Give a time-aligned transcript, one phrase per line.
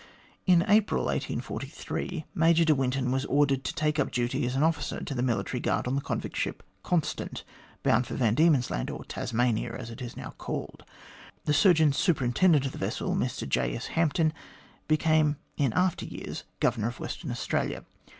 [0.47, 4.97] In April, 1843, Major de Winton was ordered to take up duty as an officer
[4.97, 7.43] of the military guard on the convict ship Constant,
[7.83, 10.83] bound for Van Diemen's Land, or Tasmania, as it is now called.
[11.45, 13.75] The Surgeon Superintendent of the vessel, Mr J.
[13.75, 13.85] S.
[13.89, 14.33] Hampton,
[14.87, 17.85] became in after years Governor of Western Australia.